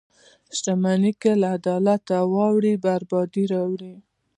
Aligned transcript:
•شتمني 0.57 1.11
که 1.21 1.31
له 1.41 1.47
عدالته 1.57 2.15
واوړي، 2.33 2.73
بربادي 2.83 3.43
راوړي. 3.53 3.93